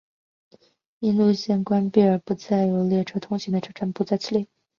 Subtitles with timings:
[1.01, 4.47] 因线路关闭而不再有列车通行的车站不在此列。